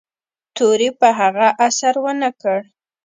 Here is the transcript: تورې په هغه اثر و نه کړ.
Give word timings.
تورې 0.55 0.89
په 0.99 1.07
هغه 1.19 1.47
اثر 1.67 1.93
و 2.03 2.05
نه 2.21 2.29
کړ. 2.41 2.59